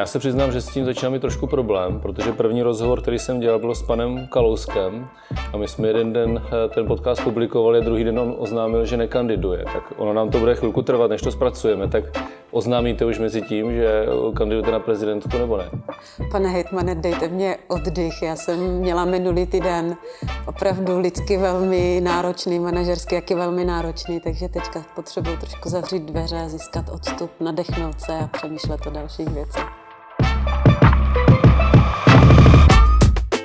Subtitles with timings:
[0.00, 3.40] Já se přiznám, že s tím začíná mít trošku problém, protože první rozhovor, který jsem
[3.40, 5.08] dělal, byl s panem Kalouskem
[5.52, 8.96] a my jsme jeden den eh, ten podcast publikovali a druhý den on oznámil, že
[8.96, 9.64] nekandiduje.
[9.64, 11.88] Tak ono nám to bude chvilku trvat, než to zpracujeme.
[11.88, 12.04] Tak
[12.50, 15.70] oznámíte už mezi tím, že kandidujete na prezidentku nebo ne?
[16.30, 18.22] Pane hejtmane, dejte mě oddych.
[18.22, 19.96] Já jsem měla minulý týden
[20.46, 26.84] opravdu lidsky velmi náročný, manažersky jaký velmi náročný, takže teďka potřebuji trošku zavřít dveře, získat
[26.88, 29.79] odstup, nadechnout se a přemýšlet o dalších věcech.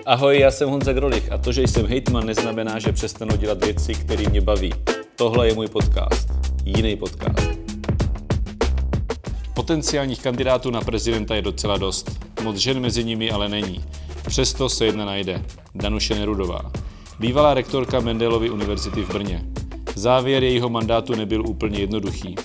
[0.08, 3.94] Ahoj, já jsem Honza Grolich a to, že jsem hejtman, neznamená, že přestanu dělat věci,
[3.94, 4.74] které mě baví.
[5.16, 6.30] Tohle je můj podcast.
[6.66, 7.60] Jiný podcast.
[9.54, 12.26] Potenciálních kandidátů na prezidenta je docela dost.
[12.44, 13.84] Moc žen mezi nimi ale není.
[14.28, 15.44] Přesto se jedna najde.
[15.76, 16.72] Danuše Nerudová.
[17.20, 19.46] Bývalá rektorka Mendelovy univerzity v Brně.
[19.96, 22.36] Závěr jejího mandátu nebyl úplně jednoduchý.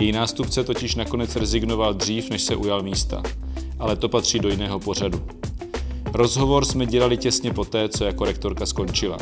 [0.00, 3.22] Její nástupce totiž nakonec rezignoval dřív, než se ujal místa.
[3.78, 5.22] Ale to patří do jiného pořadu.
[6.18, 9.18] Rozhovor jsme dělali těsně poté, co jako rektorka skončila.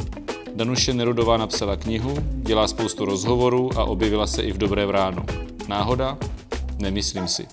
[0.55, 5.23] Danuše Nerudová napsala knihu, dělá spoustu rozhovorů a objevila se i v Dobré vránu.
[5.69, 6.19] Náhoda?
[6.79, 7.47] Nemyslím si.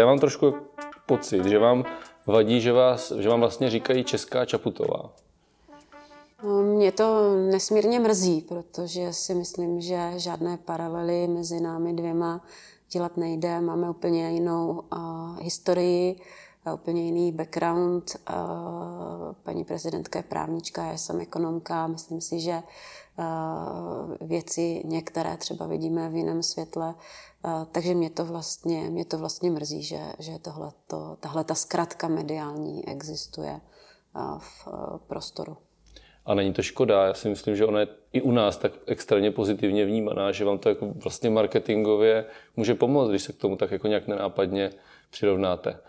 [0.00, 0.54] Já mám trošku
[1.06, 1.84] pocit, že vám
[2.26, 5.10] vadí, že, vás, že vám vlastně říkají Česká Čaputová.
[6.62, 12.40] Mě to nesmírně mrzí, protože si myslím, že žádné paralely mezi námi dvěma
[12.92, 13.60] dělat nejde.
[13.60, 16.20] Máme úplně jinou uh, historii,
[16.74, 18.16] úplně jiný background.
[19.42, 21.86] Paní prezidentka je právnička, já jsem ekonomka.
[21.86, 22.62] Myslím si, že
[24.20, 26.94] věci některé třeba vidíme v jiném světle.
[27.72, 32.88] Takže mě to vlastně, mě to vlastně mrzí, že, že tohleto, tahle ta zkratka mediální
[32.88, 33.60] existuje
[34.38, 34.68] v
[35.06, 35.56] prostoru.
[36.26, 37.06] A není to škoda.
[37.06, 40.58] Já si myslím, že ona je i u nás tak extrémně pozitivně vnímaná, že vám
[40.58, 42.24] to jako vlastně marketingově
[42.56, 44.70] může pomoct, když se k tomu tak jako nějak nenápadně
[45.10, 45.80] přirovnáte.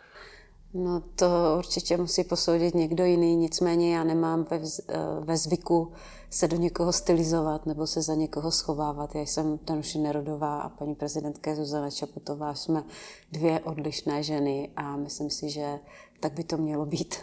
[0.80, 1.25] No to
[1.58, 5.92] určitě musí posoudit někdo jiný, nicméně já nemám ve, eh, ve zvyku
[6.30, 9.16] se do někoho stylizovat nebo se za někoho schovávat.
[9.16, 12.53] Já jsem Danuše Nerodová a paní prezidentka Zuzana Čaputová.
[12.53, 12.84] Jsme
[13.31, 15.79] dvě odlišné ženy a myslím si, že
[16.19, 17.16] tak by to mělo být.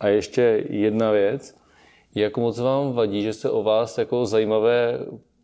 [0.00, 1.54] A ještě jedna věc.
[2.14, 4.98] Jak moc vám vadí, že se o vás jako zajímavé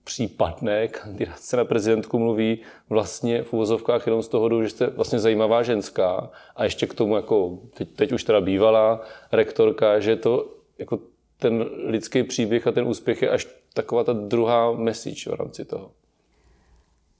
[0.04, 5.18] případné kandidace na prezidentku mluví vlastně v uvozovkách jenom z toho důvodu, že jste vlastně
[5.18, 9.00] zajímavá ženská a ještě k tomu jako teď, teď už teda bývalá
[9.32, 10.48] rektorka, že to
[10.78, 10.98] jako
[11.38, 15.90] ten lidský příběh a ten úspěch je až taková ta druhá message v rámci toho.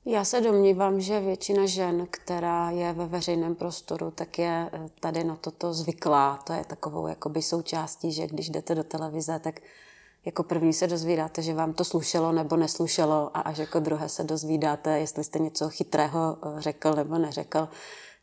[0.04, 5.24] Já se domnívám, že většina žen, která je ve veřejném prostoru, tak je eh, tady
[5.24, 6.38] na toto zvyklá.
[6.46, 9.60] To je takovou jakoby součástí, že když jdete do televize, tak
[10.24, 14.24] jako první se dozvídáte, že vám to slušelo nebo neslušelo a až jako druhé se
[14.24, 17.68] dozvídáte, jestli jste něco chytrého eh, řekl nebo neřekl.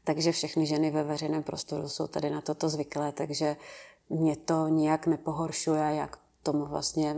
[0.03, 3.55] Takže všechny ženy ve veřejném prostoru jsou tady na toto zvyklé, takže
[4.09, 7.15] mě to nijak nepohoršuje, jak tomu vlastně...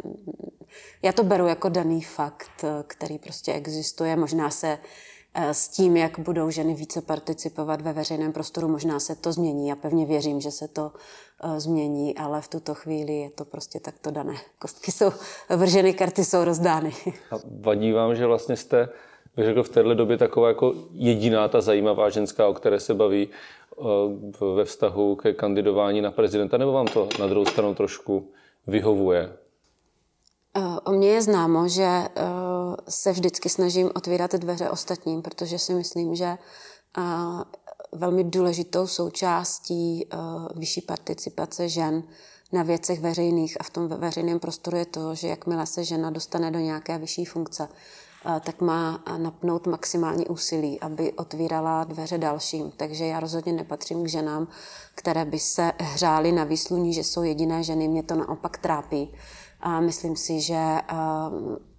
[1.01, 4.15] Já to beru jako daný fakt, eh, který prostě existuje.
[4.15, 4.77] Možná se
[5.35, 9.67] s tím, jak budou ženy více participovat ve veřejném prostoru, možná se to změní.
[9.67, 10.91] Já pevně věřím, že se to
[11.43, 14.33] eh, změní, ale v tuto chvíli je to prostě takto dané.
[14.59, 15.11] Kostky jsou
[15.49, 16.93] vrženy, karty jsou rozdány.
[17.31, 18.89] A vadí vám, že vlastně jste,
[19.35, 23.29] bych řekl, v téhle době taková jako jediná ta zajímavá ženská, o které se baví
[23.29, 23.83] eh,
[24.55, 28.31] ve vztahu ke kandidování na prezidenta, nebo vám to na druhou stranu trošku
[28.67, 29.33] vyhovuje?
[30.83, 32.07] O mně je známo, že
[32.89, 36.37] se vždycky snažím otvírat dveře ostatním, protože si myslím, že
[37.91, 40.07] velmi důležitou součástí
[40.55, 42.03] vyšší participace žen
[42.51, 46.51] na věcech veřejných a v tom veřejném prostoru je to, že jakmile se žena dostane
[46.51, 47.67] do nějaké vyšší funkce,
[48.41, 52.71] tak má napnout maximální úsilí, aby otvírala dveře dalším.
[52.77, 54.47] Takže já rozhodně nepatřím k ženám,
[54.95, 57.87] které by se hřály na výsluní, že jsou jediné ženy.
[57.87, 59.13] Mě to naopak trápí.
[59.61, 60.81] A myslím si, že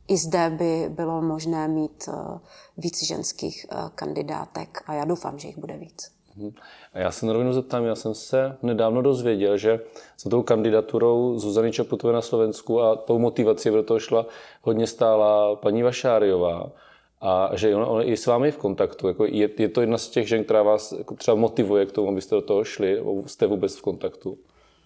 [0.08, 2.38] i zde by bylo možné mít eh,
[2.76, 6.10] víc ženských eh, kandidátek a já doufám, že jich bude víc.
[6.36, 6.50] Mhm.
[6.92, 9.80] A já se na rovinu zeptám, já jsem se nedávno dozvěděl, že
[10.20, 14.26] za tou kandidaturou Zuzany Čaputové na Slovensku a tou motivací do toho šla
[14.62, 16.72] hodně stála paní Vašáriová
[17.20, 19.08] a že ona, ona je s vámi v kontaktu.
[19.08, 22.08] Jako je, je, to jedna z těch žen, která vás jako třeba motivuje k tomu,
[22.08, 24.38] abyste do toho šli, nebo jste vůbec v kontaktu?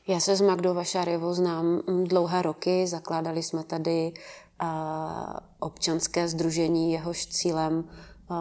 [0.08, 4.12] Já se s Magdou Vašáriovou znám dlouhé roky, zakládali jsme tady
[5.58, 7.84] občanské združení, jehož cílem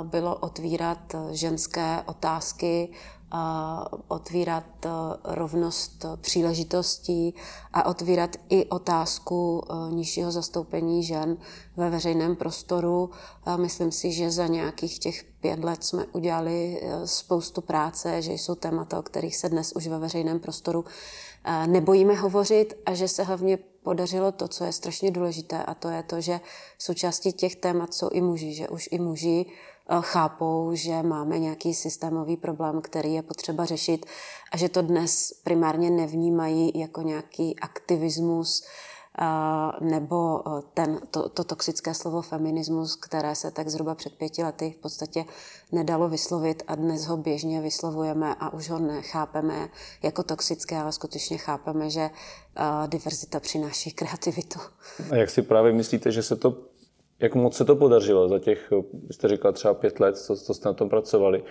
[0.03, 2.89] bylo otvírat ženské otázky
[4.07, 4.63] otvírat
[5.23, 7.33] rovnost příležitostí
[7.73, 11.37] a otvírat i otázku nižšího zastoupení žen
[11.77, 13.09] ve veřejném prostoru.
[13.57, 18.99] Myslím si, že za nějakých těch pět let jsme udělali spoustu práce, že jsou témata,
[18.99, 20.85] o kterých se dnes už ve veřejném prostoru
[21.65, 26.03] nebojíme hovořit a že se hlavně podařilo to, co je strašně důležité, a to je
[26.03, 26.39] to, že
[26.77, 31.73] součástí těch témat jsou i muži, že už i muži eh, chápou, že máme nějaký
[31.73, 34.05] systémový problém, který je potřeba řešit
[34.51, 38.65] a že to dnes primárně nevnímají jako nějaký aktivismus,
[39.81, 44.75] nebo e, ten, to, to toxické slovo feminismus, které se tak zhruba před pěti lety
[44.77, 45.25] v podstatě
[45.71, 49.69] nedalo vyslovit a dnes ho běžně vyslovujeme a už ho nechápeme
[50.03, 54.59] jako toxické, ale skutečně chápeme, že uh, diverzita přináší kreativitu.
[55.11, 56.57] A jak si právě myslíte, že se to,
[57.19, 58.73] jak moc se to podařilo za těch,
[59.11, 61.43] jste říkala třeba pět let, co, co jste na tom pracovali?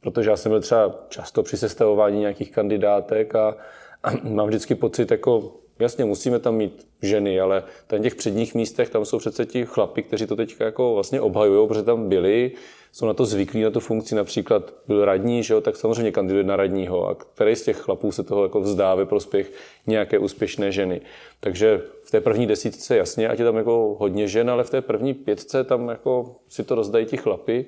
[0.00, 3.56] Protože já jsem byl třeba často při sestavování nějakých kandidátek a,
[4.02, 8.90] a mám vždycky pocit, jako Jasně, musíme tam mít ženy, ale na těch předních místech
[8.90, 12.52] tam jsou přece ti chlapi, kteří to teď jako vlastně obhajují, protože tam byli,
[12.92, 16.44] jsou na to zvyklí, na tu funkci, například byl radní, že jo, tak samozřejmě kandiduje
[16.44, 19.52] na radního a který z těch chlapů se toho jako vzdá ve prospěch
[19.86, 21.00] nějaké úspěšné ženy.
[21.40, 24.80] Takže v té první desítce jasně, ať je tam jako hodně žen, ale v té
[24.80, 27.66] první pětce tam jako si to rozdají ti chlapy.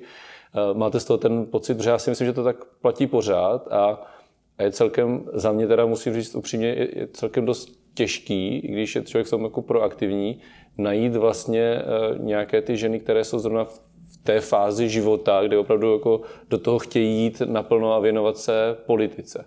[0.55, 3.67] Eh, máte z toho ten pocit, že já si myslím, že to tak platí pořád
[3.71, 4.12] a
[4.59, 9.29] je celkem, za mě teda musím říct upřímně, je celkem dost těžký, když je člověk
[9.29, 10.39] tom jako proaktivní,
[10.77, 11.83] najít vlastně eh,
[12.19, 13.81] nějaké ty ženy, které jsou zrovna v
[14.23, 19.45] té fázi života, kde opravdu jako do toho chtějí jít naplno a věnovat se politice.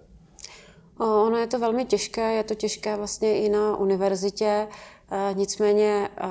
[0.99, 4.67] Ono je to velmi těžké, je to těžké vlastně i na univerzitě.
[5.11, 6.27] Eh, nicméně eh,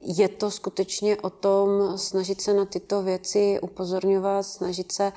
[0.00, 5.12] je to skutečně o tom snažit se na tyto věci upozorňovat, snažit se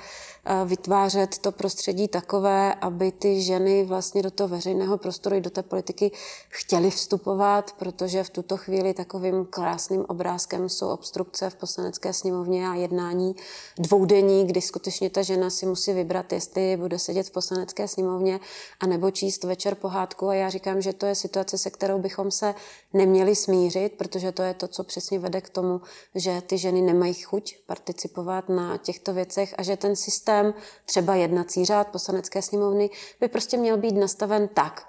[0.66, 5.64] vytvářet to prostředí takové, aby ty ženy vlastně do toho veřejného prostoru i do té
[5.64, 6.12] politiky
[6.50, 12.76] chtěly vstupovat, protože v tuto chvíli takovým krásným obrázkem jsou obstrukce v poslanecké sněmovně a
[12.76, 13.36] jednání
[13.78, 18.40] dvoudenní, kdy skutečně ta žena si musí vybrat, jestli bude sedět v poslanecké sněmovně
[18.80, 20.28] a nebo číst večer pohádku.
[20.28, 22.56] A já říkám, že to je situace, se kterou bychom se
[22.94, 25.82] neměli smířit, protože to je to, co přesně vede k tomu,
[26.16, 30.54] že ty ženy nemají chuť participovat na těchto věcech a že ten systém systém,
[30.86, 32.90] třeba jednací řád poslanecké sněmovny,
[33.20, 34.88] by prostě měl být nastaven tak,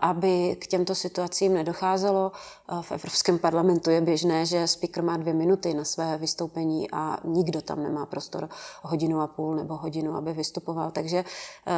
[0.00, 2.32] aby k těmto situacím nedocházelo.
[2.32, 7.18] Eh, v Evropském parlamentu je běžné, že speaker má dvě minuty na své vystoupení a
[7.24, 8.48] nikdo tam nemá prostor
[8.82, 10.90] hodinu a půl nebo hodinu, aby vystupoval.
[10.90, 11.72] Takže eh,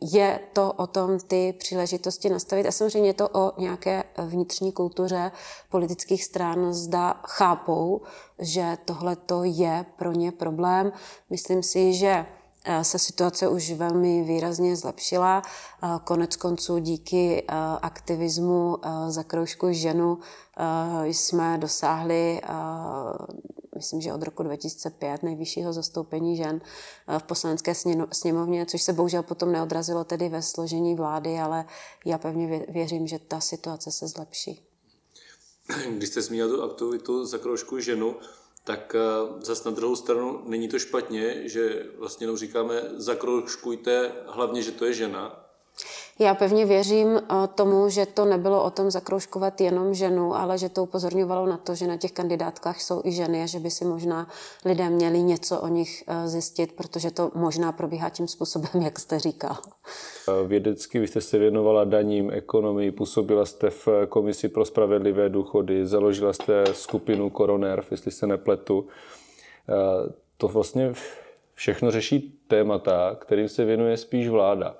[0.00, 5.32] je to o tom ty příležitosti nastavit a samozřejmě je to o nějaké vnitřní kultuře
[5.70, 6.72] politických stran.
[6.72, 8.00] Zda chápou,
[8.38, 10.92] že tohle to je pro ně problém.
[11.30, 12.41] Myslím si, že eh,
[12.82, 15.42] se situace už velmi výrazně zlepšila.
[15.42, 18.78] Eh, konec konců díky eh, aktivismu
[19.08, 20.18] za kroužku ženu
[21.04, 22.40] jsme dosáhli,
[23.76, 26.60] myslím, že od roku 2005, nejvyššího zastoupení žen
[27.18, 27.74] v poslanecké
[28.12, 31.64] sněmovně, což se bohužel potom neodrazilo tedy ve složení vlády, ale
[32.06, 34.66] já pevně věřím, že ta situace se zlepší.
[35.90, 38.16] Když jste zmínil tu aktivitu za kroužku ženu,
[38.64, 44.62] tak eh, zase na druhou stranu není to špatně, že vlastně jenom říkáme zakroužkujte, hlavně,
[44.62, 45.41] že to je žena,
[46.18, 47.22] já pevně věřím eh,
[47.54, 51.74] tomu, že to nebylo o tom zakroužkovat jenom ženu, ale že to upozorňovalo na to,
[51.74, 54.28] že na těch kandidátkách jsou i ženy a že by si možná
[54.64, 59.18] lidé měli něco o nich eh, zjistit, protože to možná probíhá tím způsobem, jak jste
[59.18, 59.56] říkal.
[60.46, 66.32] Vědecky vy jste se věnovala daním, ekonomii, působila jste v Komisi pro spravedlivé důchody, založila
[66.32, 68.86] jste skupinu Koronerv, jestli se nepletu.
[69.68, 70.92] Eh, to vlastně
[71.54, 74.76] všechno řeší témata, kterým se věnuje spíš vláda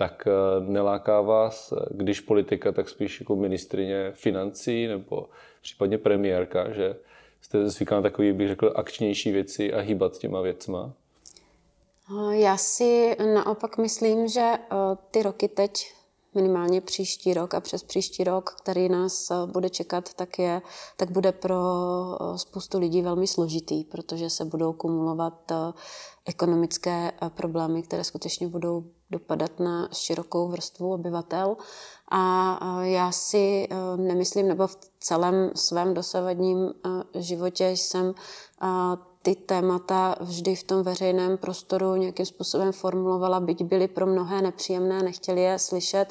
[0.00, 0.30] tak eh,
[0.60, 5.28] neláká vás, když politika, tak spíš jako ministrině financí nebo
[5.62, 6.96] případně premiérka, že
[7.40, 10.92] jste zvyklá na takový, bych řekl, akčnější věci a hýbat těma věcma?
[12.10, 14.76] Eh, já si naopak myslím, že eh,
[15.10, 15.94] ty roky teď,
[16.34, 20.62] minimálně příští rok a přes příští rok, který nás bude čekat, tak, je,
[20.96, 21.56] tak bude pro
[22.36, 25.52] spoustu lidí velmi složitý, protože se budou kumulovat
[26.26, 31.56] ekonomické problémy, které skutečně budou dopadat na širokou vrstvu obyvatel.
[32.12, 36.72] A já si nemyslím, nebo v celém svém dosavadním
[37.14, 38.14] životě jsem
[39.22, 45.02] ty témata vždy v tom veřejném prostoru nějakým způsobem formulovala, byť byly pro mnohé nepříjemné,
[45.02, 46.06] nechtěli je slyšet,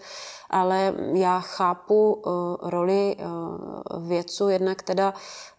[0.50, 2.22] ale já chápu
[2.62, 3.16] roli
[4.00, 5.14] vědců jednak teda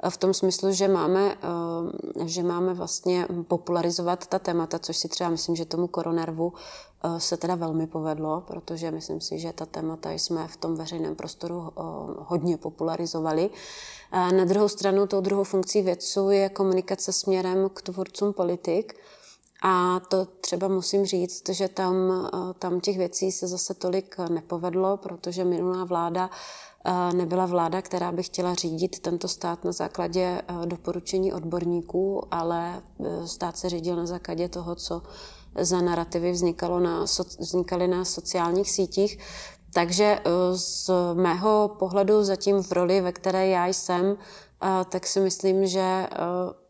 [0.08, 1.36] v tom smyslu, že máme,
[2.24, 6.52] že máme vlastně popularizovat ta témata, což si třeba myslím, že tomu koronervu
[7.18, 11.72] se teda velmi povedlo, protože myslím si, že ta témata jsme v tom veřejném prostoru
[12.18, 13.50] hodně popularizovali.
[14.12, 18.96] Na druhou stranu, tou druhou funkcí vědců je komunikace směrem k tvůrcům politik.
[19.62, 21.94] A to třeba musím říct, že tam,
[22.58, 26.30] tam těch věcí se zase tolik nepovedlo, protože minulá vláda
[27.14, 32.82] nebyla vláda, která by chtěla řídit tento stát na základě doporučení odborníků, ale
[33.26, 35.02] stát se řídil na základě toho, co
[35.58, 37.04] za narrativy vznikalo na,
[37.38, 39.18] vznikaly na sociálních sítích.
[39.74, 44.16] Takže eh, z mého pohledu zatím v roli, ve které já jsem,
[44.62, 46.08] eh, tak si myslím, že eh,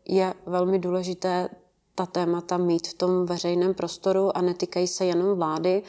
[0.05, 1.49] je velmi důležité
[1.95, 5.83] ta témata mít v tom veřejném prostoru a netýkají se jenom vlády,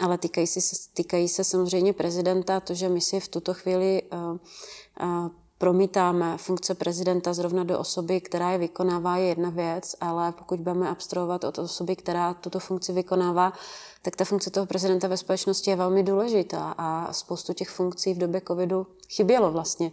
[0.00, 0.60] ale týkají se,
[0.94, 4.02] týkají se samozřejmě prezidenta, to, že my si v tuto chvíli
[5.60, 10.88] promítáme funkce prezidenta zrovna do osoby, která je vykonává, je jedna věc, ale pokud budeme
[10.88, 13.52] abstrahovat od osoby, která tuto funkci vykonává,
[14.02, 18.18] tak ta funkce toho prezidenta ve společnosti je velmi důležitá a spoustu těch funkcí v
[18.18, 19.92] době covidu chybělo vlastně.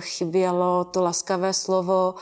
[0.00, 2.14] Chybělo to laskavé slovo,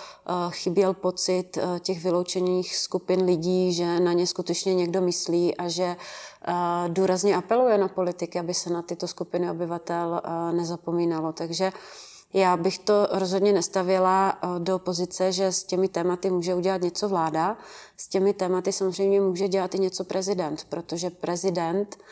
[0.50, 5.96] chyběl pocit těch vyloučených skupin lidí, že na ně skutečně někdo myslí a že
[6.88, 11.32] důrazně apeluje na politiky, aby se na tyto skupiny obyvatel nezapomínalo.
[11.32, 11.72] Takže
[12.36, 17.08] já bych to rozhodně nestavila eh, do pozice, že s těmi tématy může udělat něco
[17.08, 17.56] vláda.
[17.96, 22.04] S těmi tématy samozřejmě může dělat i něco prezident, protože prezident eh,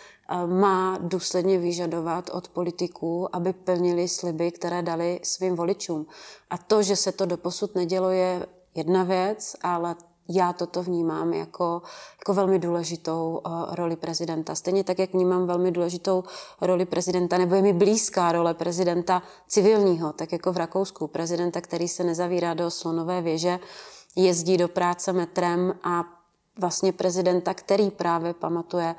[0.46, 6.06] má důsledně vyžadovat od politiků, aby plnili sliby, které dali svým voličům.
[6.50, 9.96] A to, že se to doposud nedělo, je jedna věc, ale
[10.28, 11.82] já toto vnímám jako,
[12.18, 14.54] jako velmi důležitou uh, roli prezidenta.
[14.54, 16.24] Stejně tak, jak vnímám velmi důležitou
[16.60, 21.06] roli prezidenta, nebo je mi blízká role prezidenta civilního, tak jako v Rakousku.
[21.06, 23.58] Prezidenta, který se nezavírá do slonové věže,
[24.16, 26.04] jezdí do práce metrem a
[26.58, 28.94] vlastně prezidenta, který právě pamatuje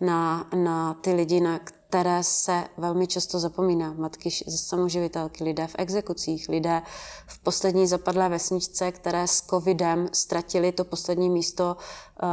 [0.00, 3.92] na, na ty lidi, na které se velmi často zapomíná.
[3.92, 6.82] Matky samoživitelky, lidé v exekucích, lidé
[7.26, 11.76] v poslední zapadlé vesničce, které s covidem ztratili to poslední místo
[12.22, 12.26] eh,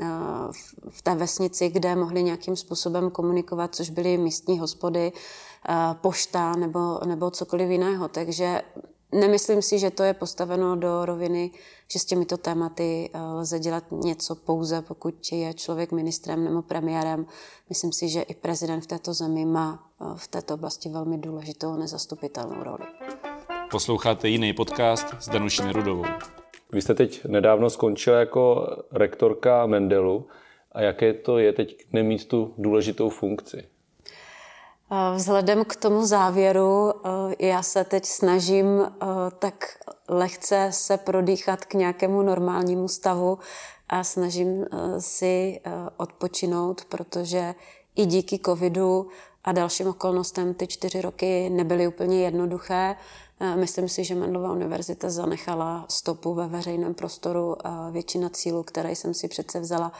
[0.00, 0.06] eh,
[0.88, 5.12] v té vesnici, kde mohli nějakým způsobem komunikovat, což byly místní hospody,
[5.68, 8.08] eh, pošta nebo, nebo cokoliv jiného.
[8.08, 8.62] Takže
[9.12, 11.50] Nemyslím si, že to je postaveno do roviny,
[11.92, 17.26] že s těmito tématy eh, lze dělat něco pouze, pokud je člověk ministrem nebo premiérem.
[17.68, 21.76] Myslím si, že i prezident v této zemi má eh, v této oblasti velmi důležitou
[21.76, 22.84] nezastupitelnou roli.
[23.70, 26.04] Posloucháte jiný podcast s Danuší Nerudovou.
[26.72, 30.26] Vy jste teď nedávno skončila jako rektorka Mendelu.
[30.72, 33.64] A jaké to je teď nemít tu důležitou funkci?
[35.14, 39.06] Vzhledem k tomu závěru, eh, já se teď snažím eh,
[39.38, 39.64] tak
[40.08, 43.38] lehce se prodýchat k nějakému normálnímu stavu
[43.88, 45.60] a snažím eh, si
[45.96, 47.54] odpočinout, protože
[47.96, 49.08] i díky covidu
[49.44, 52.96] a dalším okolnostem ty čtyři roky nebyly úplně jednoduché.
[53.54, 57.56] Myslím si, že Mendelova univerzita zanechala stopu ve veřejném prostoru.
[57.90, 59.92] Většina cílů, které jsem si přece vzala,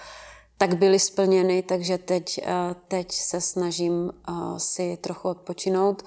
[0.61, 6.03] tak byly splněny, takže teď, eh, teď se snažím eh, si trochu odpočinout.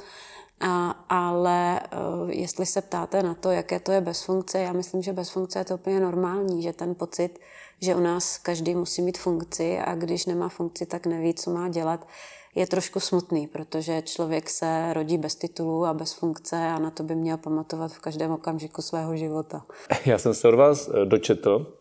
[0.59, 5.01] A, ale eh, jestli se ptáte na to, jaké to je bez funkce, já myslím,
[5.01, 7.39] že bez funkce je to úplně normální, že ten pocit,
[7.81, 11.69] že u nás každý musí mít funkci a když nemá funkci, tak neví, co má
[11.69, 12.07] dělat,
[12.55, 17.03] je trošku smutný, protože člověk se rodí bez titulu a bez funkce a na to
[17.03, 19.65] by měl pamatovat v každém okamžiku svého života.
[20.05, 21.73] Já jsem se od vás dočetl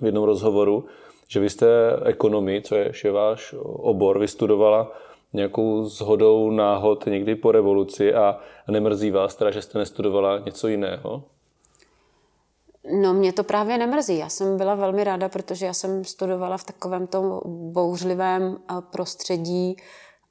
[0.00, 0.84] v jednom rozhovoru,
[1.28, 1.66] že vy jste
[2.04, 4.92] ekonomii, co je, je váš obor, vystudovala
[5.32, 8.38] nějakou zhodou náhod někdy po revoluci a
[8.68, 11.22] nemrzí vás teda, že jste nestudovala něco jiného?
[13.02, 14.18] No mě to právě nemrzí.
[14.18, 17.40] Já jsem byla velmi ráda, protože já jsem studovala v takovém tom
[17.72, 19.76] bouřlivém eh, prostředí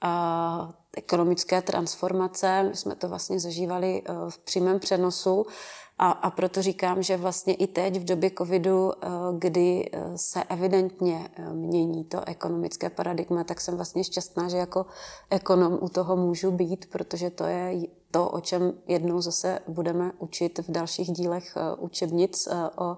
[0.01, 2.63] a eh, ekonomické transformace.
[2.63, 5.45] My jsme to vlastně zažívali eh, v přímém přenosu
[5.97, 9.07] a, a proto říkám, že vlastně i teď v době covidu, eh,
[9.37, 14.85] kdy eh, se evidentně eh, mění to ekonomické paradigma, tak jsem vlastně šťastná, že jako
[15.29, 17.81] ekonom u toho můžu být, protože to je
[18.11, 22.47] to, o čem jednou zase budeme učit v dalších dílech učebnic
[22.77, 22.97] o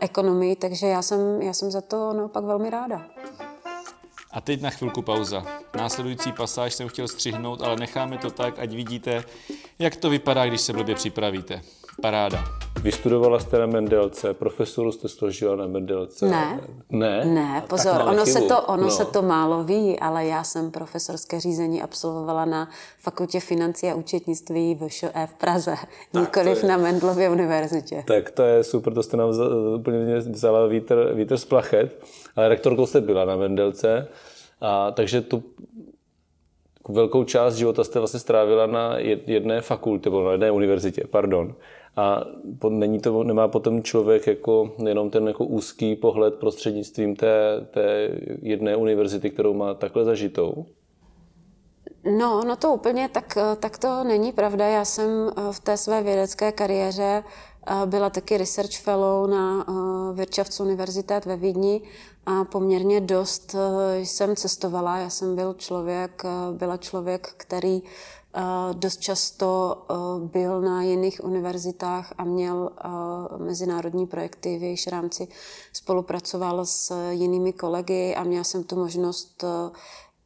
[0.00, 3.06] ekonomii, takže já jsem, já jsem za to naopak velmi ráda.
[4.30, 5.46] A teď na chvilku pauza.
[5.76, 9.24] Následující pasáž jsem chtěl střihnout, ale necháme to tak, ať vidíte,
[9.78, 11.62] jak to vypadá, když se blbě připravíte.
[12.00, 12.44] Paráda.
[12.82, 16.26] Vystudovala jste na Mendelce, profesoru jste složila na Mendelce.
[16.26, 16.60] Ne.
[16.90, 17.24] Ne?
[17.24, 18.90] Ne, pozor, ono, se to, ono no.
[18.90, 22.68] se to málo ví, ale já jsem profesorské řízení absolvovala na
[22.98, 25.74] Fakultě financí a účetnictví v ŠE v Praze,
[26.14, 26.68] nikoliv je...
[26.68, 28.04] na Mendlově univerzitě.
[28.06, 29.30] Tak to je super, to jste nám
[29.76, 32.04] úplně vzala vítr, vítr z plachet,
[32.36, 34.08] ale rektorkou jste byla na Mendelce,
[34.60, 35.42] a, takže tu
[36.88, 41.54] velkou část života jste vlastně strávila na jedné fakultě, nebo na jedné univerzitě, pardon.
[41.96, 42.24] A
[42.68, 48.10] není to, nemá potom člověk jako jenom ten jako úzký pohled prostřednictvím té, té
[48.42, 50.66] jedné univerzity, kterou má takhle zažitou?
[52.18, 54.66] No, no to úplně tak, tak to není pravda.
[54.66, 57.24] Já jsem v té své vědecké kariéře
[57.86, 59.66] byla taky research fellow na
[60.12, 61.82] Wirtschaftsuniversität ve Vídni
[62.26, 63.56] a poměrně dost
[64.02, 64.98] jsem cestovala.
[64.98, 66.22] Já jsem byl člověk,
[66.52, 67.82] byla člověk, který
[68.72, 69.82] dost často
[70.18, 72.70] byl na jiných univerzitách a měl
[73.38, 75.28] mezinárodní projekty, v jejichž rámci
[75.72, 79.44] spolupracoval s jinými kolegy a měla jsem tu možnost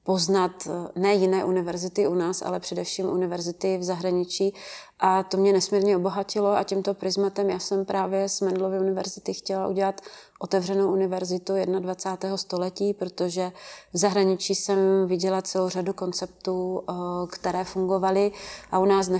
[0.03, 4.55] poznat ne jiné univerzity u nás, ale především univerzity v zahraničí
[4.99, 9.69] a to mě nesmírně obohatilo a tímto prismatem já jsem právě z Mendlovy univerzity chtěla
[9.69, 10.01] udělat
[10.39, 12.37] otevřenou univerzitu 21.
[12.37, 13.53] století, protože
[13.93, 16.83] v zahraničí jsem viděla celou řadu konceptů,
[17.31, 18.33] které fungovaly
[18.71, 19.11] a u nás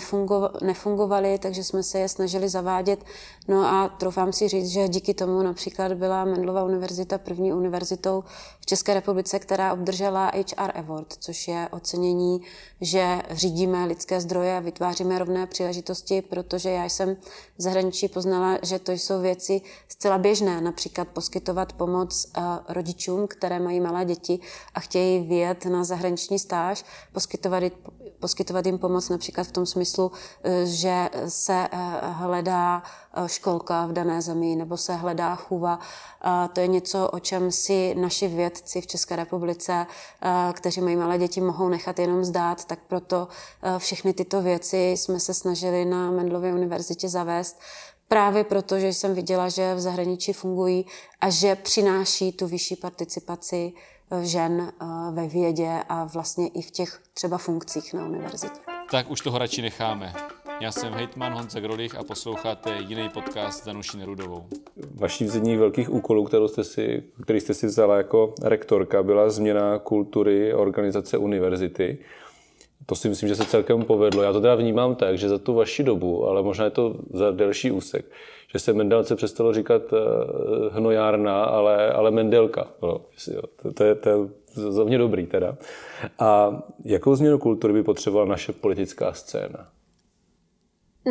[0.63, 3.05] nefungovaly, takže jsme se je snažili zavádět.
[3.49, 8.25] No a troufám si říct, že díky tomu například byla Mendlova univerzita první univerzitou
[8.61, 12.41] v České republice, která obdržela HR Award, což je ocenění,
[12.81, 17.17] že řídíme lidské zdroje a vytváříme rovné příležitosti příležitosti, protože já jsem
[17.59, 23.59] v zahraničí poznala, že to jsou věci zcela běžné, například poskytovat pomoc eh, rodičům, které
[23.59, 24.39] mají malé děti
[24.75, 27.63] a chtějí vyjet na zahraniční stáž, poskytovat,
[28.21, 30.13] poskytovat jim pomoc například v tom smyslu,
[30.45, 32.83] eh, že se eh, hledá
[33.27, 35.79] školka v dané zemi nebo se hledá chůva.
[36.53, 39.87] To je něco, o čem si naši vědci v České republice,
[40.53, 43.29] kteří mají malé děti, mohou nechat jenom zdát, tak proto
[43.79, 47.59] všechny tyto věci jsme se snažili na Mendlově univerzitě zavést,
[48.09, 50.87] právě proto, že jsem viděla, že v zahraničí fungují
[51.21, 56.71] a že přináší tu vyšší participaci eh, žen eh, ve vědě a vlastně i v
[56.71, 58.61] těch třeba funkcích na univerzitě.
[58.91, 60.13] Tak už toho radši necháme.
[60.61, 64.47] Já jsem hejtman Honza Grolich a posloucháte jiný podcast s Danuší Nerudovou.
[64.95, 69.31] Vaší z jedních velkých úkolů, kterou jste si, který jste si vzala jako rektorka, byla
[69.31, 71.99] změna kultury organizace univerzity
[72.87, 74.23] to si myslím, že se celkem povedlo.
[74.23, 77.31] Já to teda vnímám tak, že za tu vaši dobu, ale možná je to za
[77.31, 78.07] delší úsek,
[78.53, 79.99] že se Mendelce přestalo říkat uh,
[80.73, 82.69] hnojárna, ale, ale Mendelka.
[82.83, 83.01] No,
[83.63, 84.17] to, to, je, to je
[84.71, 85.57] za mě dobrý teda.
[86.19, 89.69] A jakou změnu kultury by potřebovala naše politická scéna?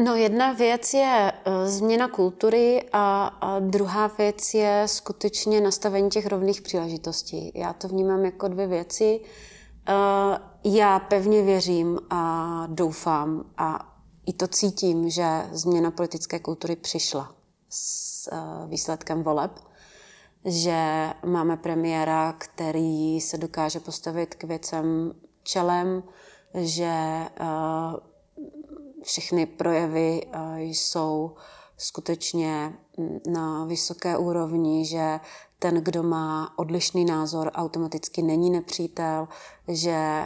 [0.06, 6.28] No jedna věc je uh, změna kultury a, a druhá věc je skutečně nastavení těch
[6.28, 7.52] rovných příležitostí.
[7.56, 9.20] Já to vnímám jako dvě věci.
[9.24, 9.28] Uh,
[10.64, 13.96] já pevně věřím a doufám a
[14.26, 17.36] i to cítím, že změna politické kultury přišla
[17.70, 19.52] s uh, výsledkem voleb,
[20.46, 26.04] že máme premiéra, který se dokáže postavit k věcem čelem,
[26.54, 28.00] že uh,
[29.04, 30.22] všechny projevy
[30.58, 31.36] jsou
[31.78, 32.74] skutečně
[33.28, 35.20] na vysoké úrovni, že
[35.60, 39.28] ten, kdo má odlišný názor, automaticky není nepřítel,
[39.68, 40.26] že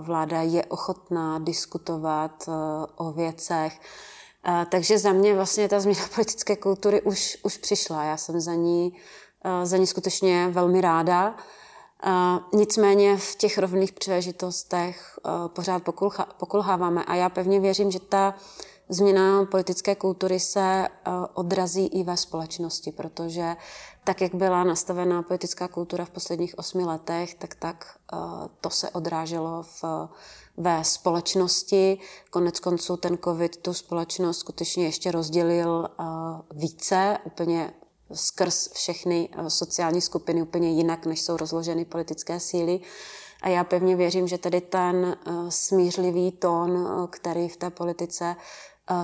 [0.00, 2.52] vláda je ochotná diskutovat e,
[2.96, 3.80] o věcech.
[4.62, 8.04] E, takže za mě vlastně ta změna politické kultury už, už přišla.
[8.04, 8.96] Já jsem za ní,
[9.44, 11.36] e, za ní skutečně velmi ráda.
[12.52, 15.82] Nicméně v těch rovných příležitostech pořád
[16.38, 18.34] pokulháváme a já pevně věřím, že ta
[18.92, 20.88] změna politické kultury se
[21.34, 23.56] odrazí i ve společnosti, protože
[24.04, 28.16] tak, jak byla nastavená politická kultura v posledních osmi letech, tak tak eh,
[28.60, 29.84] to se odráželo v,
[30.56, 31.98] ve společnosti.
[32.30, 36.04] Konec konců ten covid tu společnost skutečně ještě rozdělil eh,
[36.54, 37.74] více, úplně
[38.12, 42.80] skrz všechny eh, sociální skupiny úplně jinak, než jsou rozloženy politické síly.
[43.42, 45.16] A já pevně věřím, že tady ten
[45.48, 48.36] smířlivý tón, který v té politice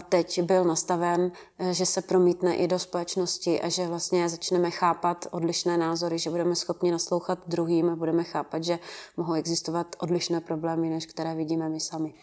[0.09, 5.27] teď byl nastaven, eh, že se promítne i do společnosti a že vlastně začneme chápat
[5.31, 8.79] odlišné názory, že budeme schopni naslouchat druhým a budeme chápat, že
[9.17, 12.15] mohou existovat odlišné problémy, než které vidíme my sami.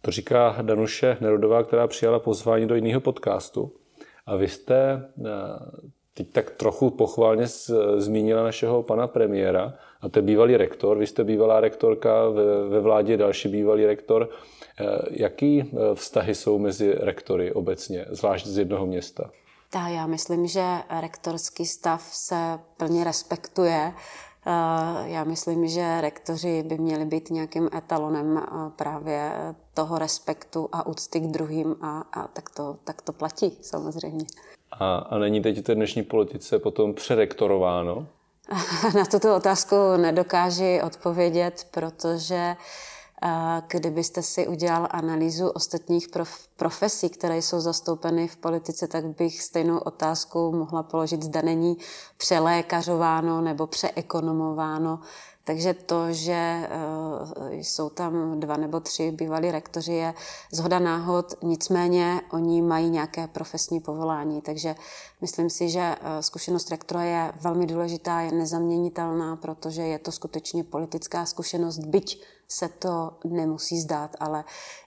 [0.00, 3.72] To říká Danuše Nerudová, která přijala pozvání do jiného podcastu.
[4.26, 5.30] A vy jste eh,
[6.14, 7.46] teď tak trochu pochválně
[7.96, 12.80] zmínila našeho pana premiéra, a to je bývalý rektor, vy jste bývalá rektorka, ve, ve
[12.80, 14.28] vládě další bývalý rektor.
[14.80, 19.30] Eh, jaký eh, vztahy jsou mezi rektory obecně, zvlášť z jednoho města?
[19.70, 20.64] Tak já myslím, že
[21.00, 23.92] rektorský stav se plně respektuje.
[24.46, 28.42] Eh, já myslím, že rektoři by měli být nějakým etalonem
[28.76, 29.32] právě
[29.74, 34.24] toho respektu a úcty k druhým a, a tak, to, tak to platí samozřejmě.
[34.72, 38.06] A, a není teď v té dnešní politice potom přerektorováno?
[38.94, 42.56] Na tuto otázku nedokáži odpovědět, protože
[43.68, 49.78] kdybyste si udělal analýzu ostatních prof, profesí, které jsou zastoupeny v politice, tak bych stejnou
[49.78, 51.76] otázku mohla položit, zda není
[52.16, 55.00] přelékařováno nebo přeekonomováno
[55.44, 56.68] takže to, že eh,
[57.52, 60.14] jsou tam dva nebo tři bývalí rektoři, je
[60.52, 64.74] zhoda náhod, nicméně oni mají nějaké profesní povolání, takže
[65.20, 70.64] myslím si, že eh, zkušenost rektora je velmi důležitá, je nezaměnitelná, protože je to skutečně
[70.64, 74.44] politická zkušenost, byť se to nemusí zdát, ale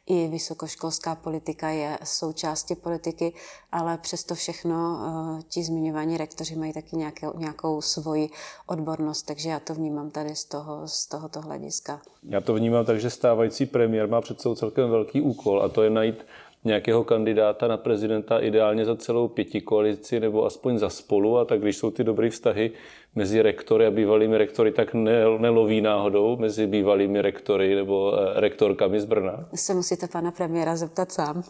[0.08, 3.34] i vysokoškolská politika je součástí politiky,
[3.72, 8.30] ale přesto všechno uh, ti zmiňovaní rektoři mají taky nějaké, nějakou svoji
[8.67, 12.02] odbornost, takže já to vnímám tady z, toho, z tohoto hlediska.
[12.24, 15.84] Já to vnímám tak, že stávající premiér má před sebou celkem velký úkol a to
[15.84, 16.26] je najít
[16.63, 21.62] nějakého kandidáta na prezidenta ideálně za celou pěti koalici nebo aspoň za spolu a tak
[21.62, 22.72] když jsou ty dobré vztahy
[23.18, 29.00] mezi rektory a bývalými rektory, tak ne, neloví náhodou mezi bývalými rektory nebo eh, rektorkami
[29.00, 29.46] z Brna?
[29.56, 31.44] Se musíte pana premiéra zeptat sám.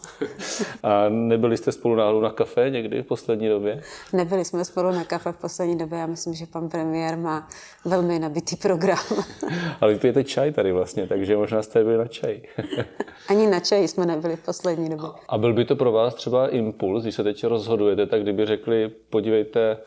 [0.83, 3.81] a nebyli jste spolu náhodou na kafe někdy v poslední době?
[4.13, 5.99] Nebyli jsme spolu na kafe v poslední době.
[5.99, 7.47] Já myslím, že pan premiér má
[7.85, 9.05] velmi nabitý program.
[9.81, 12.41] Ale vy pijete čaj tady vlastně, takže možná jste byli na čaj.
[13.29, 15.09] Ani na čaj jsme nebyli v poslední době.
[15.29, 18.91] A byl by to pro vás třeba impuls, když se teď rozhodujete, tak kdyby řekli,
[19.09, 19.77] podívejte,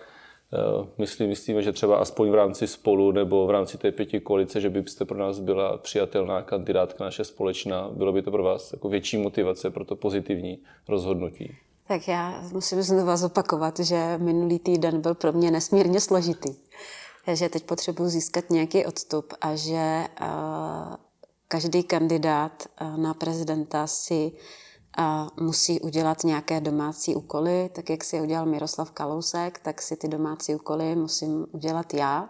[0.98, 4.70] myslím, myslíme, že třeba aspoň v rámci spolu nebo v rámci té pěti koalice, že
[4.70, 7.88] byste pro nás byla přijatelná kandidátka naše společná.
[7.92, 10.58] Bylo by to pro vás jako větší motivace pro to pozitivní
[10.88, 11.56] rozhodnutí?
[11.88, 16.54] Tak já musím znovu zopakovat, že minulý týden byl pro mě nesmírně složitý.
[17.32, 20.06] Že teď potřebuji získat nějaký odstup a že eh,
[21.48, 24.32] každý kandidát eh, na prezidenta si
[24.96, 30.08] a musí udělat nějaké domácí úkoly, tak jak si udělal Miroslav Kalousek, tak si ty
[30.08, 32.28] domácí úkoly musím udělat já.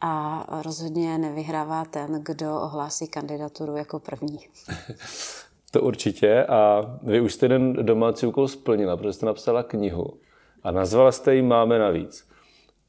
[0.00, 4.38] A rozhodně nevyhrává ten, kdo ohlásí kandidaturu jako první.
[5.70, 6.44] To určitě.
[6.44, 10.14] A vy už jste ten domácí úkol splnila, protože jste napsala knihu
[10.62, 12.28] a nazvala jste ji Máme navíc.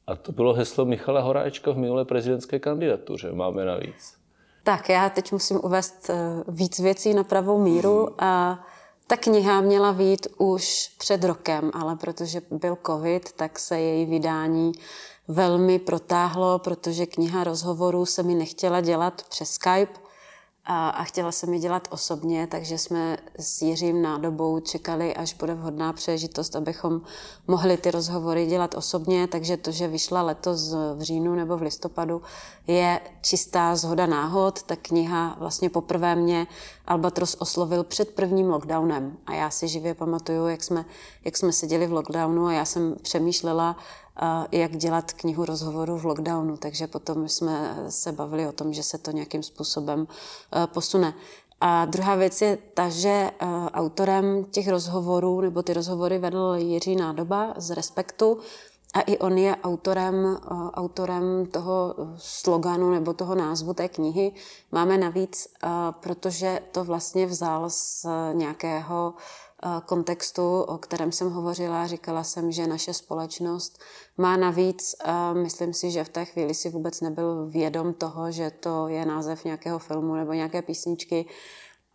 [0.06, 3.32] A to bylo heslo Michala Horáčka v minulé prezidentské kandidatuře.
[3.32, 4.16] Máme navíc.
[4.62, 8.64] Tak, já teď musím uvést eh, víc věcí na pravou míru a
[9.06, 14.72] ta kniha měla být už před rokem, ale protože byl covid, tak se její vydání
[15.28, 20.03] velmi protáhlo, protože kniha rozhovorů se mi nechtěla dělat přes Skype,
[20.66, 25.54] a, a chtěla jsem ji dělat osobně, takže jsme s Jiřím nádobou čekali, až bude
[25.54, 27.00] vhodná příležitost, abychom
[27.46, 32.22] mohli ty rozhovory dělat osobně, takže to, že vyšla letos v říjnu nebo v listopadu,
[32.66, 34.62] je čistá zhoda náhod.
[34.62, 36.46] Ta kniha vlastně poprvé mě
[36.86, 40.84] Albatros oslovil před prvním lockdownem a já si živě pamatuju, jak jsme,
[41.24, 43.76] jak jsme seděli v lockdownu a já jsem přemýšlela,
[44.52, 48.98] jak dělat knihu rozhovoru v lockdownu, takže potom jsme se bavili o tom, že se
[48.98, 51.14] to nějakým způsobem e, posune.
[51.60, 53.32] A druhá věc je ta, že e,
[53.72, 58.38] autorem těch rozhovorů, nebo ty rozhovory vedl Jiří Nádoba z Respektu,
[58.94, 60.38] a i on je autorem, e,
[60.70, 64.32] autorem toho sloganu nebo toho názvu té knihy.
[64.72, 65.48] Máme navíc,
[66.00, 69.14] protože to vlastně vzal z nějakého
[69.86, 71.86] kontextu, o kterém jsem hovořila.
[71.86, 73.78] Říkala jsem, že naše společnost
[74.16, 74.94] má navíc,
[75.32, 79.44] myslím si, že v té chvíli si vůbec nebyl vědom toho, že to je název
[79.44, 81.26] nějakého filmu nebo nějaké písničky.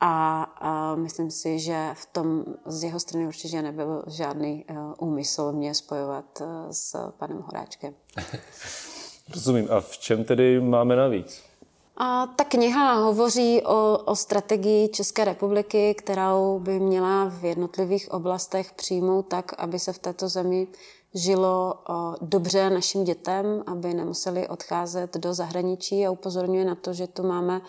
[0.01, 5.75] A, myslím si, že v tom z jeho strany určitě nebyl žádný uh, úmysl mě
[5.75, 7.93] spojovat uh, s panem Horáčkem.
[9.34, 9.67] Rozumím.
[9.71, 11.49] A v čem tedy máme navíc?
[12.02, 18.74] A ta kniha hovoří o, o strategii České republiky, kterou by měla v jednotlivých oblastech
[18.74, 20.68] přijmout tak, aby se v této zemi
[21.14, 21.74] žilo
[22.22, 27.62] dobře našim dětem, aby nemuseli odcházet do zahraničí a upozorňuje na to, že tu máme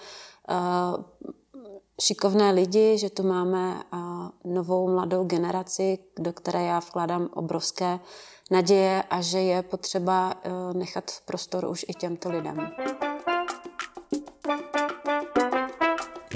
[2.01, 3.83] šikovné lidi, že tu máme
[4.45, 8.01] novou mladou generaci, do které já vkládám obrovské
[8.51, 10.35] naděje a že je potřeba
[10.73, 12.71] nechat prostor už i těmto lidem.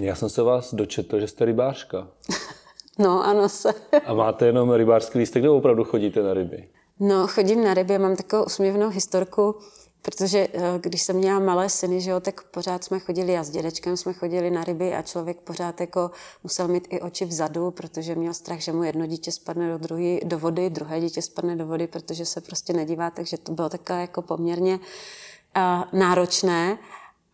[0.05, 2.09] Já jsem se vás dočetl, že jste rybářka.
[2.99, 3.75] No, ano se.
[4.07, 6.69] A máte jenom rybářský lístek, nebo opravdu chodíte na ryby?
[7.01, 9.55] No, chodím na ryby, mám takovou usměvnou historku,
[10.03, 13.51] protože eh, když jsem měla malé syny, že jo, tak pořád jsme chodili, a s
[13.51, 16.11] dědečkem jsme chodili na ryby a člověk pořád jako
[16.43, 20.21] musel mít i oči vzadu, protože měl strach, že mu jedno dítě spadne do, druhý,
[20.25, 24.01] do vody, druhé dítě spadne do vody, protože se prostě nedívá, takže to bylo takové
[24.01, 24.75] jako poměrně
[25.57, 26.79] uh, náročné.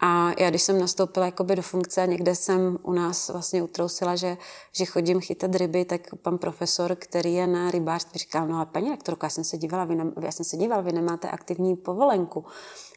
[0.00, 4.16] A já, když jsem nastoupila jakoby do funkce a někde jsem u nás vlastně utrousila,
[4.16, 4.36] že,
[4.72, 8.90] že chodím chytat ryby, tak pan profesor, který je na rybářství, říkal, no ale paní
[8.90, 12.44] lektorka, já jsem se dívala, vy ne, já jsem se díval, vy nemáte aktivní povolenku.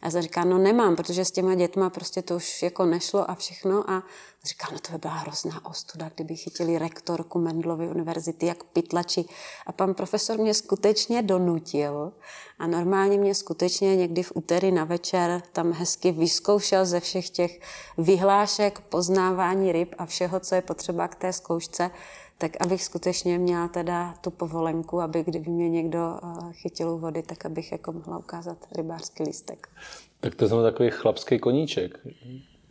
[0.04, 3.36] A já říká, no nemám, protože s těma dětma prostě to už jako nešlo a
[3.36, 3.90] všechno.
[3.90, 4.04] A
[4.46, 9.26] říká, no to by byla hrozná ostuda, kdyby chytili rektorku Mendlovy univerzity jak pytlači.
[9.66, 12.14] A pan profesor mě skutečně donutil
[12.60, 17.60] a normálně mě skutečně někdy v úterý na večer tam hezky vyzkoušel ze všech těch
[17.98, 21.92] vyhlášek, poznávání ryb a všeho, co je potřeba k té zkoušce,
[22.38, 27.24] tak abych skutečně měla teda tu povolenku, aby kdyby mě někdo eh, chytil u vody,
[27.24, 29.68] tak abych jako mohla ukázat rybářský lístek.
[30.20, 32.00] Tak to znamená takový chlapský koníček.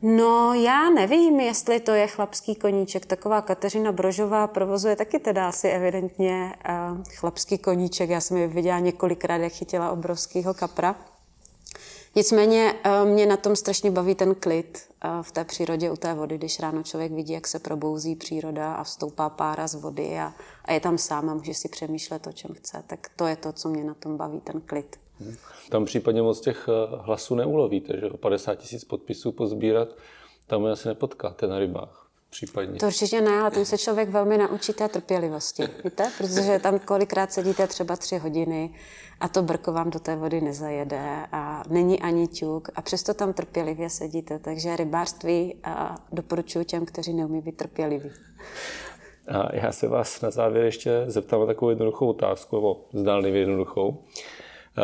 [0.03, 3.07] No, já nevím, jestli to je chlapský koníček.
[3.07, 8.11] Taková Kateřina Brožová provozuje taky teda asi evidentně uh, chlapský koníček.
[8.11, 10.96] Já jsem ji viděla několikrát, jak chytila obrovského kapra.
[12.14, 16.14] Nicméně uh, mě na tom strašně baví ten klid uh, v té přírodě u té
[16.14, 20.33] vody, když ráno člověk vidí, jak se probouzí příroda a vstoupá pára z vody a,
[20.64, 22.85] a je tam sám a může si přemýšlet, o čem chce.
[22.87, 24.96] Tak to je to, co mě na tom baví, ten klid.
[25.68, 29.88] Tam případně moc těch eh, hlasů neulovíte, že o 50 tisíc podpisů pozbírat,
[30.46, 32.02] tam asi nepotkáte na rybách.
[32.33, 32.79] Případně.
[32.79, 36.11] To určitě ne, ale tam se člověk velmi naučí té trpělivosti, víte?
[36.18, 38.75] Protože tam kolikrát sedíte třeba tři hodiny
[39.21, 43.33] a to brko vám do té vody nezajede a není ani ťuk a přesto tam
[43.33, 44.38] trpělivě sedíte.
[44.38, 48.11] Takže rybářství a doporučuji těm, kteří neumí být trpěliví.
[49.29, 54.03] A já se vás na závěr ještě zeptám na takovou jednoduchou otázku, nebo zdálnivě jednoduchou.
[54.79, 54.83] Eh,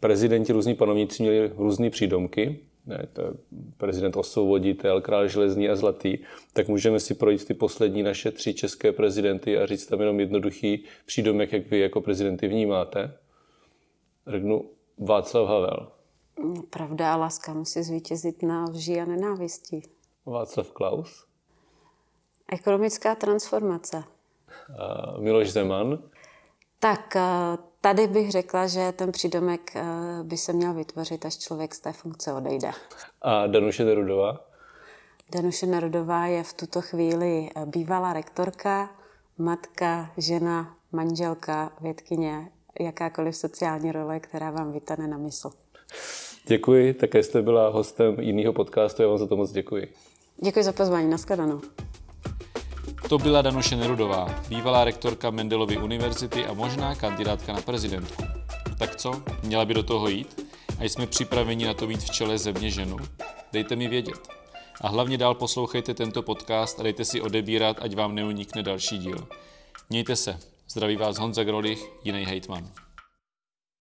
[0.00, 3.28] prezidenti, různí panovníci měli různé přídomky, ne, to je
[3.76, 6.18] prezident osvoboditel, král železný a zlatý,
[6.52, 10.84] tak můžeme si projít ty poslední naše tři české prezidenty a říct tam jenom jednoduchý
[11.06, 13.18] přídomek, jak vy jako prezidenty vnímáte.
[14.26, 15.88] Řeknu Václav Havel.
[16.70, 19.82] Pravda a láska musí zvítězit na lži a nenávisti.
[20.26, 21.26] Václav Klaus.
[22.52, 24.04] Ekonomická transformace.
[24.78, 26.02] A Miloš Zeman.
[26.84, 27.22] Tak eh,
[27.80, 29.82] tady bych řekla, že ten přídomek eh,
[30.22, 32.70] by se měl vytvořit, až člověk z té funkce odejde.
[33.22, 34.44] A Danuše Nerudová?
[35.32, 38.90] Danuše Nerudová je v tuto chvíli eh, bývalá rektorka,
[39.38, 42.48] matka, žena, manželka, vědkyně,
[42.80, 45.50] jakákoliv sociální role, která vám vytane na mysl.
[46.46, 49.92] Děkuji, také jste byla hostem jiného podcastu, já vám za to moc děkuji.
[50.42, 51.60] Děkuji za pozvání, nashledanou.
[53.08, 58.24] To byla Danuše Nerudová, bývalá rektorka Mendelovy univerzity a možná kandidátka na prezidentku.
[58.78, 60.50] Tak co, měla by do toho jít?
[60.78, 62.96] A jsme připraveni na to být v čele země ženu?
[63.52, 64.28] Dejte mi vědět.
[64.80, 69.28] A hlavně dál poslouchejte tento podcast a dejte si odebírat, ať vám neunikne další díl.
[69.90, 70.38] Mějte se.
[70.68, 72.70] Zdraví vás Honza Grolich, jiný hejtman.